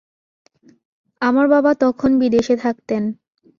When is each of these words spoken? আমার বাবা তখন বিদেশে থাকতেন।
আমার 1.21 1.45
বাবা 1.47 1.71
তখন 1.83 2.11
বিদেশে 2.21 2.55
থাকতেন। 2.57 3.03